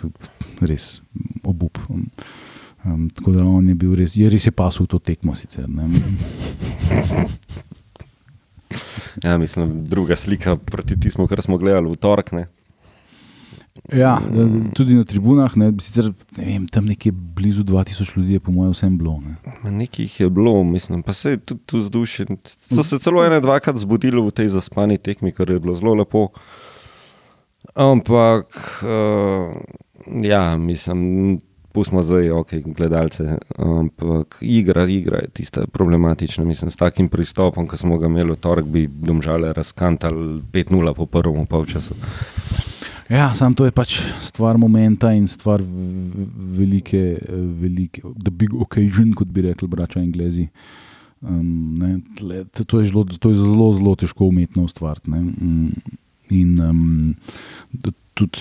res 0.64 1.02
obup. 1.44 1.76
Um, 1.92 2.08
um, 2.88 3.10
tako 3.12 3.36
da 3.36 3.44
on 3.44 3.68
je 3.68 3.76
bil 3.76 3.92
res, 4.00 4.16
je 4.16 4.32
res 4.32 4.48
je 4.48 4.56
pasul 4.56 4.88
to 4.88 5.04
tekmo 5.04 5.36
sicer. 5.36 5.68
Ja, 9.22 9.38
mislim, 9.38 9.84
druga 9.88 10.16
slika 10.16 10.56
proti 10.56 11.00
tistemu, 11.00 11.28
kar 11.28 11.42
smo 11.42 11.58
gledali 11.58 11.90
v 11.90 11.96
torek. 11.96 12.32
Ne? 12.32 12.46
Ja, 13.92 14.18
tudi 14.74 14.96
na 14.96 15.04
tribunah, 15.04 15.52
ne, 15.56 15.70
sicer, 15.80 16.10
ne 16.36 16.44
vem, 16.44 16.66
tam 16.72 16.88
nekje 16.88 17.12
blizu 17.12 17.62
2000 17.64 18.16
ljudi 18.16 18.32
je, 18.32 18.40
po 18.40 18.52
mojem, 18.52 18.72
vsem 18.72 18.98
bilo. 18.98 19.20
Ne. 19.20 19.36
Nekaj 19.70 20.04
jih 20.04 20.20
je 20.20 20.30
bilo, 20.30 20.64
mislim, 20.64 21.02
pa 21.02 21.12
se 21.12 21.30
je 21.30 21.36
tudi 21.36 21.60
tu 21.66 21.80
zdušili. 21.80 22.36
So 22.44 22.82
se 22.82 22.98
celo 22.98 23.24
ene, 23.24 23.40
dvakrat 23.40 23.76
zbudili 23.78 24.22
v 24.22 24.32
tej 24.34 24.48
zaspani 24.56 24.98
tekmi, 24.98 25.32
kar 25.32 25.50
je 25.50 25.60
bilo 25.60 25.74
zelo 25.74 25.94
lepo. 25.94 26.28
Ampak, 27.74 28.80
uh, 28.82 29.54
ja, 30.22 30.56
mislim, 30.56 31.40
pustimo 31.76 32.00
zdaj, 32.02 32.30
ok, 32.32 32.54
gledalce. 32.72 33.36
Ampak 33.60 34.38
igra, 34.40 34.86
igra 34.88 35.20
je 35.20 35.28
tista 35.42 35.66
problematična. 35.66 36.44
Mislim, 36.44 36.70
s 36.70 36.80
takim 36.80 37.08
pristopom, 37.12 37.68
ki 37.68 37.76
smo 37.76 37.98
ga 38.00 38.08
imeli 38.08 38.32
v 38.32 38.40
torek, 38.40 38.64
bi 38.64 38.86
domžale 38.88 39.52
razkantali 39.52 40.40
5-0 40.52 40.94
po 40.96 41.06
prvem 41.06 41.46
polčasu. 41.46 41.94
Ja, 43.12 43.28
sam 43.38 43.54
to 43.54 43.68
je 43.68 43.74
pač 43.76 44.00
stvar 44.24 44.56
momenta 44.58 45.12
in 45.14 45.28
stvar 45.30 45.62
velike, 45.62 47.20
velike, 47.60 48.02
the 48.24 48.32
big 48.32 48.56
occasion, 48.56 49.12
kot 49.14 49.28
bi 49.28 49.44
rekli, 49.46 49.68
brača 49.68 50.00
Englezi. 50.00 50.48
Um, 51.20 51.76
ne, 51.78 51.98
tle, 52.16 52.44
to, 52.64 52.80
je 52.80 52.90
žlo, 52.90 53.04
to 53.04 53.30
je 53.30 53.36
zelo, 53.36 53.70
zelo 53.76 53.94
težko 54.00 54.26
umetno 54.32 54.64
ustvariti. 54.64 55.12
Um, 55.12 55.72
in 56.32 56.56
um, 56.60 57.14
tudi 58.16 58.40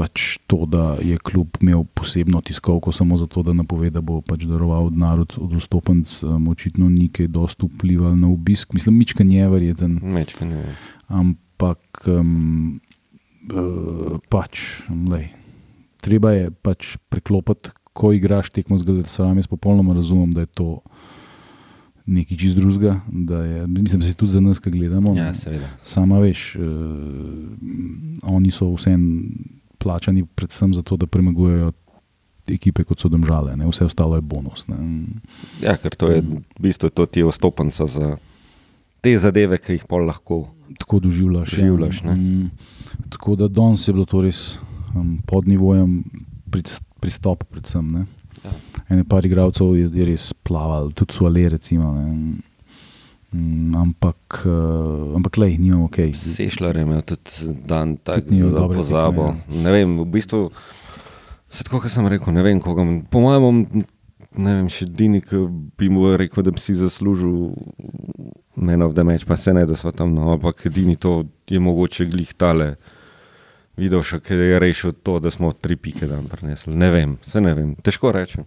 pač 0.00 0.38
to, 0.48 0.64
da 0.64 0.96
je 1.04 1.18
klub 1.20 1.60
imel 1.60 1.84
posebno 1.94 2.40
tiskovko 2.40 2.92
samo 2.92 3.18
zato, 3.20 3.42
da 3.44 3.52
napove, 3.52 3.90
da 3.92 4.00
bo 4.00 4.22
pač 4.24 4.46
daroval 4.48 4.88
narod 4.96 5.36
od 5.36 5.52
vstopenc, 5.60 6.08
um, 6.24 6.48
očitno 6.48 6.88
ni 6.88 7.10
kaj 7.12 7.28
dosti 7.28 7.68
vplival 7.68 8.16
na 8.16 8.30
obisk. 8.32 8.72
Mislim, 8.72 8.96
mička 8.96 9.26
je 9.28 9.48
verjeten. 9.48 9.98
Mička 10.02 10.48
je. 10.48 10.72
Ampak 11.12 12.08
um, 12.08 12.80
uh, 13.52 14.16
pač, 14.32 14.80
lej, 14.88 15.28
treba 16.00 16.32
je 16.32 16.48
pač 16.64 16.96
preklopiti, 17.12 17.76
ko 17.92 18.14
igraš 18.16 18.48
tekmo 18.56 18.80
z 18.80 18.88
GDS-om. 18.88 19.36
Jaz 19.36 19.50
popolnoma 19.50 19.92
razumem, 19.92 20.32
da 20.32 20.48
je 20.48 20.52
to. 20.54 20.80
Nekaj 22.10 22.40
čist 22.40 22.56
drugega, 22.56 22.96
da 23.06 23.44
je, 23.44 23.66
mislim, 23.70 24.00
da 24.00 24.08
se 24.08 24.16
tudi 24.18 24.32
za 24.32 24.40
nas, 24.42 24.58
ki 24.58 24.72
gledamo. 24.72 25.12
Ja, 25.14 25.28
seveda. 25.36 25.68
Sama 25.86 26.18
veš, 26.18 26.56
uh, 26.56 26.64
oni 28.32 28.50
so 28.50 28.72
vseeno 28.72 29.59
plačani 29.80 30.24
predvsem 30.36 30.74
zato, 30.76 30.96
da 31.00 31.08
premagujejo 31.08 31.72
ekipe, 32.50 32.84
kot 32.84 33.00
so 33.00 33.08
domžale, 33.08 33.54
ne? 33.56 33.68
vse 33.68 33.86
ostalo 33.86 34.18
je 34.18 34.24
bonus. 34.26 34.66
Ne? 34.68 34.76
Ja, 35.62 35.76
ker 35.80 35.94
to 35.96 36.10
je 36.10 36.22
v 36.22 36.42
bistvu 36.60 36.90
to 36.90 37.06
ti 37.06 37.22
ostopenca 37.22 37.86
za 37.86 38.16
te 39.00 39.14
zadeve, 39.18 39.58
ki 39.58 39.78
jih 39.78 39.86
pol 39.88 40.04
lahko 40.08 40.48
tako 40.78 41.00
doživljaš. 41.06 41.52
Ja. 41.52 41.58
doživljaš 41.64 42.02
um, 42.04 42.50
tako 43.08 43.36
da 43.36 43.48
danes 43.48 43.88
je 43.88 43.94
bilo 43.94 44.06
to 44.06 44.22
res 44.24 44.58
um, 44.94 45.18
pod 45.26 45.48
nivojem 45.48 46.02
pristopa, 47.00 47.46
predvsem. 47.46 47.86
Ne? 47.92 48.06
Ja. 48.44 48.52
Ene 48.90 49.04
par 49.04 49.26
igralcev 49.26 49.76
je, 49.78 49.90
je 49.94 50.06
res 50.06 50.32
plaval, 50.46 50.92
tudi 50.92 51.16
so 51.16 51.26
ali 51.30 51.48
recimo. 51.48 51.94
Ne? 51.94 52.49
Mm, 53.30 53.76
ampak, 53.78 54.42
uh, 54.42 55.14
ampak 55.14 55.36
le, 55.38 55.54
nimamo 55.54 55.86
kaj. 55.88 56.14
Sešljar 56.18 56.76
je 56.76 56.82
imel 56.82 57.02
tudi 57.06 57.54
dan, 57.62 57.94
tako 57.96 58.26
da 58.26 58.64
je 58.64 58.74
pozabo. 58.74 59.22
Ja. 59.22 59.62
Ne 59.62 59.72
vem, 59.72 59.98
v 60.02 60.06
bistvu, 60.10 60.50
se 61.50 61.64
tako, 61.64 61.78
kot 61.84 61.94
sem 61.94 62.08
rekel, 62.10 62.34
ne 62.34 62.42
vem, 62.42 62.58
koga. 62.60 62.82
Po 63.10 63.22
mojem, 63.22 63.62
ne 64.34 64.56
vem, 64.58 64.66
še 64.66 64.88
Dini, 64.90 65.22
ki 65.22 65.44
bi 65.78 65.92
mu 65.94 66.10
rekel, 66.18 66.42
da 66.42 66.50
bi 66.50 66.62
si 66.62 66.74
zaslužil 66.74 67.54
meno 68.58 68.90
v 68.90 68.98
demeč, 68.98 69.22
pa 69.26 69.38
se 69.38 69.54
ne, 69.54 69.62
da 69.66 69.78
so 69.78 69.94
tam, 69.94 70.10
no, 70.16 70.32
ampak 70.34 70.66
Dini 70.66 70.98
to 70.98 71.22
je 71.46 71.62
mogoče 71.62 72.10
glih 72.10 72.34
tale. 72.34 72.74
Videl 73.78 74.02
še, 74.04 74.18
ker 74.18 74.42
je 74.42 74.58
rešil 74.60 74.98
to, 75.06 75.20
da 75.22 75.30
smo 75.30 75.54
tri 75.54 75.78
pike 75.78 76.10
dan 76.10 76.26
prenesli. 76.28 76.74
Ne 76.74 76.90
vem, 76.90 77.18
se 77.22 77.40
ne 77.40 77.54
vem, 77.54 77.76
težko 77.78 78.10
rečem. 78.12 78.42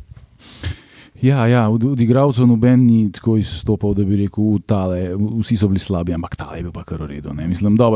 Ja, 1.21 1.45
ja 1.47 1.69
od, 1.69 1.83
od 1.83 1.99
igralcev 2.01 2.47
noben 2.49 2.85
ni 2.87 3.11
tako 3.13 3.35
izstopal, 3.37 3.93
da 3.93 4.03
bi 4.03 4.17
rekel, 4.23 4.57
tale, 4.65 5.11
vsi 5.13 5.57
so 5.59 5.69
bili 5.69 5.79
slabi, 5.79 6.15
ampak 6.15 6.35
ta 6.39 6.47
je 6.57 6.63
bil 6.65 6.73
pa 6.73 6.81
kar 6.87 7.03
v 7.03 7.11
redu. 7.11 7.35
Ne. 7.37 7.45
Mislim, 7.47 7.77
da 7.77 7.87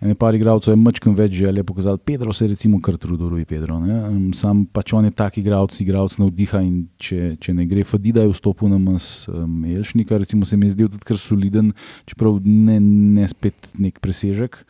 je 0.00 0.14
par 0.14 0.36
igralcev 0.36 0.76
mačkam 0.78 1.16
več 1.18 1.34
želje 1.40 1.64
pokazati. 1.66 2.04
Pedro 2.06 2.32
se 2.32 2.44
je 2.44 2.52
recimo 2.54 2.78
kar 2.80 2.96
trudil, 3.02 3.28
Rui 3.28 3.44
Pedro. 3.44 3.80
Ne. 3.82 3.98
Sam 4.32 4.64
pač 4.66 4.94
on 4.94 5.08
je 5.08 5.10
tak 5.10 5.38
igralec, 5.42 5.74
igralec 5.82 6.16
navdiha 6.22 6.62
in 6.62 6.86
če, 7.02 7.34
če 7.42 7.56
ne 7.58 7.66
gre, 7.66 7.84
Fadida 7.84 8.22
je 8.22 8.30
vstopil 8.30 8.70
na 8.70 8.78
mas 8.78 9.26
um, 9.28 9.64
Elšnika, 9.66 10.22
recimo 10.22 10.46
se 10.46 10.56
mi 10.56 10.70
je 10.70 10.78
zdel 10.78 10.92
tudi 10.94 11.10
kar 11.10 11.18
soliden, 11.18 11.74
čeprav 12.06 12.38
ne, 12.46 12.78
ne 13.18 13.28
spet 13.28 13.72
nek 13.74 13.98
presežek. 14.04 14.62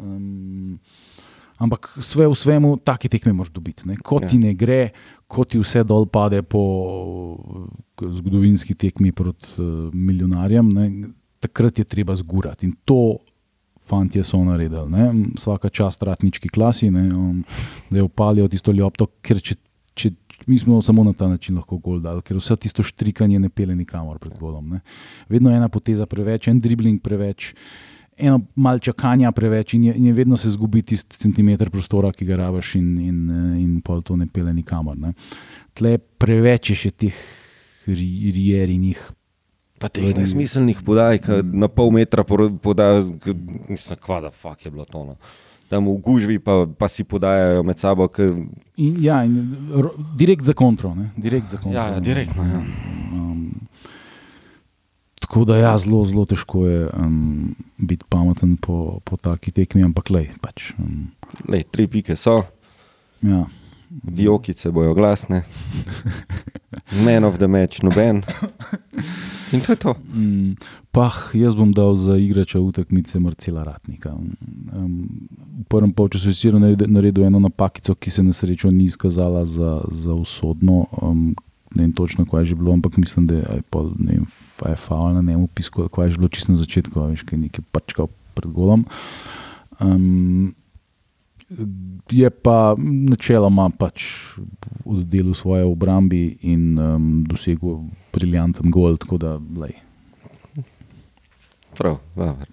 Um, 0.00 0.80
Ampak 1.62 1.92
vse 1.96 2.26
v 2.26 2.34
svemu, 2.34 2.76
take 2.82 3.08
tekme 3.08 3.32
moraš 3.32 3.52
dobiti. 3.54 3.86
Ko 4.02 4.18
ti 4.18 4.36
ja. 4.36 4.50
ne 4.50 4.54
gre, 4.58 4.90
ko 5.30 5.46
ti 5.46 5.60
vse 5.62 5.84
dol 5.86 6.08
pade 6.10 6.42
po 6.42 6.62
zgodovinski 8.02 8.74
tekmi 8.74 9.12
proti 9.14 9.54
uh, 9.62 9.92
milijonarjem, 9.94 10.72
ne, 10.74 10.86
takrat 11.42 11.78
je 11.78 11.84
treba 11.86 12.16
zgurati. 12.18 12.66
In 12.66 12.74
to 12.84 13.22
fanti 13.86 14.22
so 14.24 14.42
naredili. 14.44 14.90
Ne. 14.90 15.06
Vsaka 15.36 15.68
čast 15.68 16.02
ratnički 16.02 16.48
klasi, 16.48 16.90
ne, 16.90 17.06
um, 17.14 17.44
da 17.90 17.98
je 18.00 18.02
opalijo 18.02 18.48
tisto 18.48 18.72
ljubto, 18.72 19.06
ker 19.22 19.40
če, 19.42 19.56
če, 19.94 20.12
mi 20.46 20.58
smo 20.58 20.82
samo 20.82 21.04
na 21.04 21.12
ta 21.12 21.28
način 21.28 21.56
lahko 21.58 21.78
gol 21.78 22.00
dali, 22.02 22.22
ker 22.26 22.38
vse 22.38 22.56
tisto 22.56 22.82
štrikanje 22.82 23.38
ne 23.38 23.50
pele 23.50 23.76
nikamor 23.78 24.18
pred 24.18 24.34
golom. 24.38 24.74
Ne. 24.74 24.82
Vedno 25.30 25.50
je 25.50 25.62
ena 25.62 25.68
poteza 25.68 26.06
preveč, 26.06 26.48
en 26.50 26.60
dribling 26.60 27.02
preveč 27.02 27.52
eno 28.16 28.40
malo 28.54 28.78
čakanja 28.78 29.32
preveč 29.32 29.74
in 29.74 29.84
je, 29.84 29.94
in 29.94 30.06
je 30.06 30.12
vedno 30.12 30.36
se 30.36 30.50
zgubi 30.50 30.82
tisti 30.82 31.18
centimeter 31.18 31.70
prostora, 31.70 32.12
ki 32.12 32.26
ga 32.28 32.36
rabiš, 32.36 32.74
in, 32.74 32.98
in, 33.00 33.18
in 33.60 33.80
pol 33.84 34.02
to 34.02 34.16
ne 34.16 34.26
pele 34.26 34.52
nikamor. 34.54 34.98
Ne. 34.98 35.12
Tle 35.74 35.96
preveč 35.98 36.72
je 36.72 36.78
še 36.84 36.90
teh 36.90 37.22
rierinih. 37.86 39.00
Pa 39.82 39.90
teh 39.90 40.12
nesmiselnih 40.14 40.82
podaj, 40.86 41.22
ki 41.24 41.40
na 41.58 41.66
pol 41.72 41.90
metra 41.94 42.22
podajo, 42.24 43.08
mislim, 43.68 43.98
kvada, 43.98 44.30
fuk 44.30 44.66
je 44.66 44.70
bilo 44.70 44.86
to. 44.86 45.06
No. 45.08 45.16
Tam 45.72 45.88
v 45.88 45.96
gužvi 46.04 46.36
pa, 46.38 46.66
pa 46.68 46.86
si 46.92 47.02
podajajo 47.02 47.64
med 47.64 47.80
sabo. 47.80 48.06
K... 48.12 48.28
In, 48.76 48.98
ja, 49.00 49.22
in, 49.24 49.70
ro, 49.72 49.94
direkt 50.14 50.44
za 50.44 50.52
kontro. 50.52 50.92
Direkt 51.16 51.50
za 51.50 51.56
kontro. 51.56 51.80
Ja, 51.80 51.96
ja, 51.96 52.00
direktno. 52.04 52.44
Ja. 52.44 52.60
Tako 55.32 55.44
da 55.48 55.56
ja, 55.56 55.78
zelo, 55.78 56.04
zelo 56.04 56.26
težko 56.28 56.66
je 56.66 56.88
um, 56.92 57.54
biti 57.78 58.04
pameten 58.08 58.56
po, 58.60 59.00
po 59.00 59.16
taki 59.16 59.48
tekmi, 59.50 59.80
ampak 59.86 60.10
le. 60.12 60.26
Pač, 60.44 60.74
um. 60.76 61.06
lej, 61.48 61.62
tri 61.72 61.86
pike 61.88 62.18
so. 62.20 62.42
Ja. 63.24 63.46
Vijokice 64.02 64.68
bojo 64.76 64.92
glasne, 64.92 65.40
men 67.06 67.24
of 67.24 67.38
the 67.40 67.48
match, 67.48 67.80
noben. 67.80 68.20
In 69.56 69.64
to 69.64 69.72
je 69.72 69.78
to. 69.80 69.94
Um, 70.12 70.52
pah, 70.92 71.16
jaz 71.32 71.56
bom 71.56 71.72
dal 71.72 71.96
za 71.96 72.18
igrača 72.20 72.60
v 72.60 72.68
tekmice 72.76 73.16
Marcela 73.16 73.64
Ratnika. 73.64 74.12
Um, 74.12 75.08
v 75.62 75.66
prvem 75.72 75.96
polčasu 75.96 76.28
je 76.28 76.36
sicer 76.36 76.60
naredil 76.60 77.24
eno 77.24 77.40
napakico, 77.40 77.96
ki 77.96 78.12
se 78.12 78.20
na 78.20 78.36
srečo 78.36 78.68
ni 78.68 78.84
izkazala 78.84 79.46
za, 79.48 79.80
za 79.88 80.12
usodno. 80.12 80.90
Um, 81.00 81.32
ne 81.72 81.86
vem 81.88 81.92
točno, 81.96 82.28
kaj 82.28 82.40
je 82.40 82.52
že 82.52 82.60
bilo, 82.60 82.76
ampak 82.76 83.00
mislim, 83.00 83.26
da 83.26 83.40
je, 83.40 83.62
pol, 83.72 83.94
ne 83.96 84.20
vem, 84.20 84.26
je 84.68 84.76
faul 84.76 85.14
na 85.14 85.22
njemu 85.22 85.46
pisal, 85.54 85.88
kaj 85.88 86.08
je 86.08 86.16
bilo 86.16 86.28
čisto 86.28 86.52
na 86.52 86.58
začetku, 86.58 87.06
veš, 87.10 87.22
kaj 87.26 87.38
je 87.38 87.42
nekaj 87.46 87.64
pačkal 87.72 88.08
pred 88.34 88.52
golom. 88.52 88.86
Um, 89.80 90.54
je 92.10 92.30
pa 92.30 92.74
načeloma 92.78 93.68
pač 93.78 94.04
oddelil 94.84 95.34
svoje 95.34 95.64
obrambi 95.64 96.38
in 96.42 96.78
um, 96.78 97.24
dosegel 97.28 97.82
briljanten 98.12 98.70
gol. 98.70 98.96
Da, 99.20 99.38
Prav, 101.76 101.98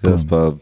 jaz 0.04 0.24
pa. 0.28 0.54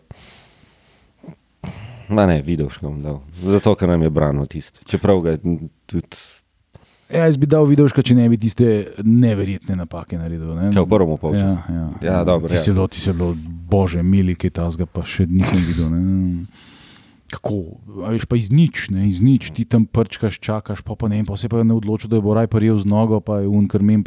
Ma 2.10 2.26
ne, 2.26 2.40
videl 2.42 2.70
sem 2.72 3.02
ga. 3.04 3.18
Zato, 3.44 3.76
ker 3.76 3.90
nam 3.90 4.06
je 4.06 4.10
branil 4.10 4.46
tisti. 4.50 4.86
Čeprav 4.88 5.22
ga 5.26 5.38
tudi. 5.86 6.22
Ja, 7.08 7.24
jaz 7.24 7.38
bi 7.40 7.48
dal 7.48 7.64
video, 7.70 7.88
če 7.88 8.16
ne 8.18 8.26
bi 8.28 8.38
tiste 8.40 8.66
neverjetne 9.04 9.78
napake 9.80 10.18
naredil. 10.20 10.52
Ne? 10.58 10.72
Če 10.76 10.84
v 10.84 10.90
prvem 10.92 11.20
polčasu. 11.22 11.56
Ja, 11.56 11.76
ja. 11.76 11.86
ja, 12.04 12.18
dobro. 12.28 12.52
Ti 12.52 12.60
si 12.60 12.74
zelo, 12.76 12.88
ti 12.92 13.00
si 13.00 13.08
zelo, 13.14 13.32
bože, 13.68 14.04
mili, 14.04 14.36
ki 14.36 14.52
ta 14.52 14.68
zga 14.74 14.88
pa 14.92 15.06
še 15.08 15.24
nisem 15.30 15.64
videl. 15.70 15.88
Ne? 15.94 16.02
Kako, 17.32 17.60
veš, 18.08 18.28
pa 18.28 18.40
iz 18.40 18.48
nič, 18.52 18.88
ne, 18.92 19.08
iz 19.08 19.20
nič, 19.24 19.52
ti 19.56 19.66
tam 19.68 19.84
prčkaš, 19.88 20.40
čakaš, 20.44 20.84
pa, 20.84 20.96
pa 21.00 21.10
ne, 21.12 21.24
pa 21.28 21.36
se 21.40 21.52
pa 21.52 21.64
ne 21.64 21.76
odločiš, 21.76 22.12
da 22.12 22.20
bo 22.24 22.36
raj 22.36 22.48
paril 22.52 22.80
z 22.80 22.88
nogo, 22.88 23.20
pa 23.24 23.42
je 23.44 23.52
unkar 23.52 23.84
men. 23.84 24.04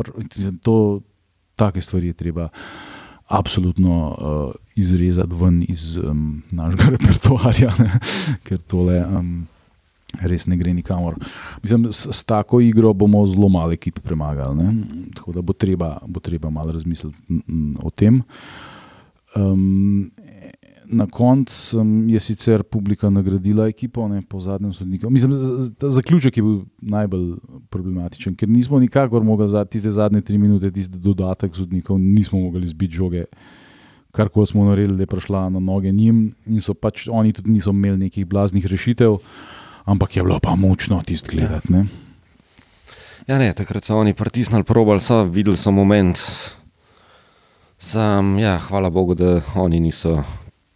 To, 0.64 1.00
take 1.60 1.84
stvari 1.84 2.12
je 2.12 2.16
treba 2.16 2.48
absolutno 3.30 3.96
uh, 3.96 4.52
izrezati 4.80 5.36
ven 5.40 5.60
iz 5.68 5.96
um, 5.96 6.42
našega 6.50 6.90
repertoarja, 6.96 7.72
ker 8.44 8.60
tole. 8.60 9.00
Um, 9.04 9.32
res 10.18 10.46
ne 10.46 10.56
gre 10.56 10.74
nikamor. 10.74 11.18
Mislim, 11.62 11.90
s, 11.92 12.08
s 12.10 12.24
tako 12.24 12.60
igro 12.60 12.92
bomo 12.92 13.22
zelo 13.26 13.48
malo 13.48 13.72
ekip 13.72 14.00
premagali. 14.00 14.56
Ne? 14.58 14.74
Tako 15.14 15.32
da 15.32 15.42
bo 15.42 15.52
treba, 15.52 15.98
bo 16.06 16.20
treba 16.20 16.50
malo 16.50 16.72
razmisliti 16.72 17.16
o 17.82 17.90
tem. 17.90 18.22
Um, 19.36 20.10
na 20.90 21.06
koncu 21.06 21.84
je 22.08 22.20
sicer 22.20 22.62
publika 22.62 23.10
nagradila 23.10 23.68
ekipo, 23.70 24.08
ne, 24.08 24.22
po 24.26 24.40
zadnjem 24.40 24.72
sodniku. 24.72 25.10
Mislim, 25.10 25.30
zaključek 25.78 26.36
je 26.36 26.42
bil 26.42 26.56
najbolj 26.82 27.36
problematičen, 27.70 28.34
ker 28.34 28.48
nismo 28.48 28.80
nikakor 28.80 29.22
mogli 29.22 29.48
za 29.48 29.64
tiste 29.64 29.90
zadnje 29.90 30.20
tri 30.20 30.38
minute, 30.38 30.70
tiste 30.70 30.98
dodatek 30.98 31.56
sodnikov, 31.56 31.98
nismo 31.98 32.40
mogli 32.40 32.66
zbiti 32.66 32.94
žoge. 32.94 33.24
Kar 34.10 34.28
koli 34.28 34.46
smo 34.46 34.64
naredili, 34.66 34.96
da 34.96 35.06
je 35.06 35.06
prišla 35.06 35.48
na 35.48 35.60
noge 35.62 35.92
njim, 35.92 36.32
in 36.46 36.60
so 36.60 36.74
pač 36.74 37.06
oni 37.06 37.32
tudi 37.32 37.50
niso 37.50 37.70
imeli 37.70 38.08
nekih 38.08 38.26
blaznih 38.26 38.66
rešitev. 38.66 39.12
Uh, 39.12 39.20
ampak 39.84 40.16
je 40.16 40.22
bilo 40.22 40.38
pa 40.42 40.54
močno 40.56 41.02
tisto 41.06 41.28
gledati. 41.30 41.72
Ja. 41.72 41.84
ja, 43.26 43.38
ne, 43.38 43.52
takrat 43.52 43.84
so 43.84 43.98
oni 43.98 44.14
pritisnili, 44.14 44.64
probali 44.64 45.00
so, 45.00 45.24
videli 45.24 45.56
so 45.56 45.70
moment. 45.70 46.18
Sam, 47.78 48.38
ja, 48.38 48.58
hvala 48.58 48.90
Bogu, 48.90 49.14
da 49.14 49.40
oni 49.54 49.80
niso 49.80 50.22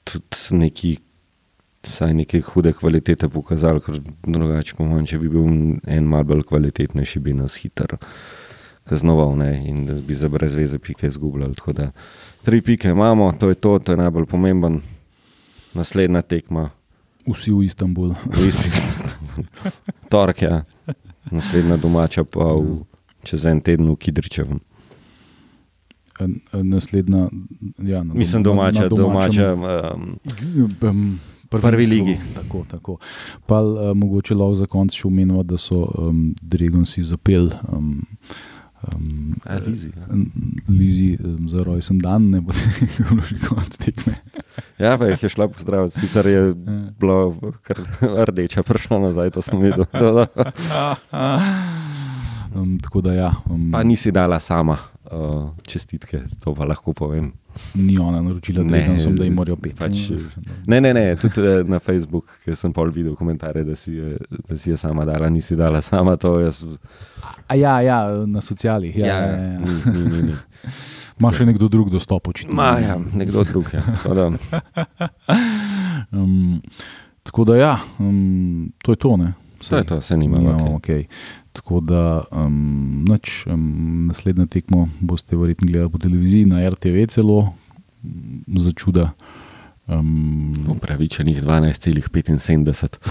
tudi 0.04 0.56
neki, 0.56 0.96
saj 1.84 2.14
neke 2.14 2.40
hude 2.40 2.72
kvalitete 2.72 3.28
pokazali, 3.28 3.80
ker 3.84 4.00
drugače, 4.26 4.76
če 5.06 5.18
bi 5.18 5.28
bil 5.28 5.44
en 5.86 6.08
mal 6.08 6.24
bolj 6.24 6.46
kvalitetnejši, 6.48 7.20
bi 7.20 7.36
nas 7.36 7.60
hitro 7.60 8.00
kaznoval 8.88 9.36
ne, 9.38 9.68
in 9.68 9.86
da 9.86 9.94
bi 9.94 10.14
za 10.14 10.28
brez 10.28 10.54
veze 10.54 10.78
pike 10.78 11.06
izgubljali. 11.06 11.54
Tako 11.54 11.72
da 11.72 11.90
tri 12.42 12.62
pike 12.62 12.88
imamo, 12.88 13.32
to 13.32 13.48
je 13.48 13.54
to, 13.54 13.78
to 13.78 13.92
je 13.92 13.96
najbolj 13.96 14.26
pomemben. 14.26 14.80
Naslednja 15.74 16.22
tekma. 16.22 16.70
Vsi 17.26 17.52
v 17.52 17.64
Istanbulu. 17.64 18.14
Vsi 18.32 18.70
v 18.70 18.76
Istanbulu. 18.76 19.46
Torek, 20.12 20.42
ja. 20.42 20.64
Naslednja 21.30 21.76
domača 21.76 22.24
pa 22.24 22.52
v, 22.52 22.84
čez 23.24 23.46
en 23.48 23.60
teden 23.60 23.88
v 23.90 23.96
Kidričevem. 23.96 24.60
Naslednja, 26.52 27.28
ja, 27.78 28.04
na, 28.04 28.14
Mislim, 28.14 28.42
domača, 28.42 28.82
na, 28.82 28.88
na 28.88 28.96
domača. 28.96 29.54
Um, 30.82 31.18
Prvi 31.50 31.86
ligi. 31.86 32.16
Tako, 32.34 32.64
tako. 32.70 32.98
Pa, 33.46 33.62
uh, 33.62 33.96
mogoče 33.96 34.34
lahko 34.34 34.54
za 34.54 34.66
konec 34.66 34.94
še 34.94 35.06
omenimo, 35.06 35.42
da 35.42 35.58
so 35.58 35.86
um, 35.86 36.34
Dregonsi 36.42 37.02
zapeli 37.02 37.50
um, 37.72 38.02
Um, 38.94 39.34
Lizi, 39.66 39.90
ja. 39.96 40.06
Lizi 40.68 41.18
um, 41.24 41.48
za 41.48 41.64
rojsten 41.64 41.98
dan, 41.98 42.30
ne 42.30 42.40
bo 42.40 42.52
bilo 42.98 43.22
že 43.22 43.38
konec 43.48 43.76
tekme. 43.78 44.14
ja, 44.78 44.98
pa 44.98 45.06
jih 45.12 45.22
je 45.22 45.28
šla 45.28 45.48
pozdraviti, 45.48 46.00
sicer 46.00 46.26
je 46.26 46.42
ja. 46.48 46.54
bila 47.00 47.34
rdeča, 48.24 48.62
prišla 48.62 48.98
nazaj, 48.98 49.30
to 49.30 49.42
sem 49.42 49.60
videl. 49.60 49.84
um, 52.56 52.78
tako 52.82 53.00
da 53.00 53.12
ja. 53.14 53.30
Um, 53.50 53.70
pa 53.72 53.82
nisi 53.82 54.12
dala 54.12 54.40
sama 54.40 54.78
uh, 55.12 55.50
čestitke, 55.62 56.22
to 56.44 56.54
pa 56.54 56.64
lahko 56.64 56.92
povem 56.92 57.32
ni 57.74 57.98
ona 57.98 58.20
naročila, 58.22 58.62
da, 58.62 58.76
ne, 58.76 58.98
sem, 59.00 59.16
da 59.16 59.24
jim 59.24 59.34
morajo 59.34 59.56
peti. 59.56 59.76
Pač, 59.78 60.08
ne, 60.66 60.80
ne, 60.80 60.94
ne, 60.94 61.04
tudi 61.20 61.42
eh, 61.42 61.62
na 61.68 61.78
Facebooku, 61.82 62.28
ker 62.44 62.56
sem 62.58 62.72
pol 62.72 62.90
videl 62.94 63.16
komentarje, 63.18 63.64
da 63.64 63.76
si, 63.78 63.94
je, 63.98 64.16
da 64.48 64.58
si 64.58 64.70
je 64.70 64.76
sama 64.80 65.06
dala, 65.08 65.30
nisi 65.30 65.56
dala 65.56 65.82
sama 65.82 66.16
to. 66.16 66.36
Jaz... 66.40 66.64
A 67.48 67.56
ja, 67.58 67.78
ja, 67.84 68.00
na 68.26 68.42
socialih. 68.42 68.96
Ja, 68.96 69.06
ja, 69.06 69.18
ja, 69.26 69.46
ja. 69.52 69.58
Ni, 69.60 69.78
ni, 69.92 70.10
ni, 70.10 70.22
ni. 70.30 70.36
Ma 71.22 71.30
še 71.30 71.46
nekdo 71.46 71.68
drug 71.70 71.92
dostop 71.94 72.26
očitno. 72.32 72.56
Ma 72.58 72.74
ja, 72.82 72.98
nekdo 72.98 73.44
drug, 73.46 73.70
ja. 73.70 73.84
um, 76.10 76.58
tako 77.22 77.46
da 77.46 77.58
ja, 77.60 77.74
um, 78.02 78.72
to 78.82 78.96
je 78.96 79.02
to, 79.06 79.14
ne. 79.20 79.30
Vse, 79.60 79.70
to 79.70 79.78
je 79.78 79.84
to, 79.92 80.00
se 80.00 80.16
nima. 80.18 80.42
No, 80.42 80.56
okay. 80.74 80.74
okay. 80.74 81.43
Tako 81.54 81.78
da 81.80 82.24
um, 82.34 83.04
nač, 83.06 83.44
um, 83.46 84.08
naslednjo 84.10 84.46
tekmo 84.50 84.88
boste 85.00 85.38
verjetno 85.38 85.70
gledali 85.70 85.90
po 85.90 86.02
televiziji, 86.02 86.50
na 86.50 86.66
RTV 86.68 87.06
celo 87.14 87.54
za 88.56 88.72
čuda. 88.72 89.12
Um, 89.86 90.56
Upravičenih 90.68 91.42
12,75. 91.42 92.98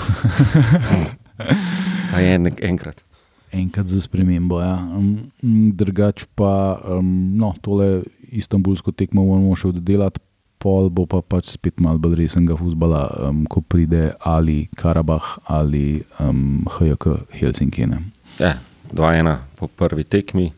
Saj 2.09 2.35
en, 2.35 2.49
enkrat. 2.61 3.03
Enkrat 3.51 3.87
za 3.87 4.01
spremembo. 4.01 4.59
Ja. 4.61 4.75
Um, 4.97 5.31
drugač 5.71 6.25
pa 6.35 6.81
um, 6.97 7.37
no, 7.37 7.53
tole 7.61 8.01
istambulsko 8.33 8.91
tekmo 8.91 9.25
moramo 9.25 9.55
še 9.55 9.71
oddelati. 9.71 10.19
Pol 10.63 10.87
bo 10.95 11.03
pa 11.07 11.19
pač 11.19 11.57
spet 11.57 11.81
malo 11.83 11.99
bolj 11.99 12.21
resnega 12.21 12.55
futbola, 12.55 13.03
um, 13.27 13.41
ko 13.51 13.59
pride 13.67 14.13
ali 14.23 14.69
Karabah 14.79 15.43
ali 15.51 15.99
um, 16.23 16.63
HJK 16.71 17.17
Helsinki. 17.35 17.87
Ne. 17.91 17.99
Ja, 18.43 18.59
2-1 18.91 19.37
po 19.55 19.67
prvi 19.71 20.03
tekmi, 20.03 20.51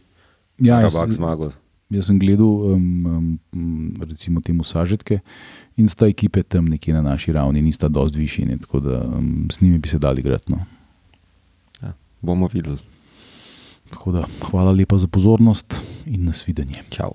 ja, 0.58 0.82
jaz, 0.82 0.98
zmagal. 1.14 1.54
Jaz 1.94 2.10
sem 2.10 2.18
gledal, 2.18 2.74
um, 2.74 3.38
um, 3.54 3.94
recimo, 4.02 4.42
temu 4.42 4.66
sažetke 4.66 5.20
in 5.78 5.90
sta 5.92 6.10
ekipe 6.10 6.42
tam 6.42 6.66
nekje 6.72 6.96
na 6.96 7.04
naši 7.06 7.36
ravni, 7.36 7.62
nista 7.62 7.88
dosti 7.92 8.18
višji, 8.18 8.58
tako 8.66 8.82
da 8.82 9.04
um, 9.06 9.46
s 9.52 9.62
njimi 9.62 9.78
bi 9.78 9.92
se 9.92 10.00
dali 10.02 10.26
igrati. 10.26 10.52
No. 10.52 10.66
Ja, 11.84 11.94
bomo 12.22 12.50
videli. 12.54 12.82
Da, 14.06 14.26
hvala 14.50 14.74
lepa 14.74 14.98
za 14.98 15.08
pozornost 15.08 15.78
in 16.06 16.26
nasvidenje. 16.26 16.82
Čau. 16.90 17.14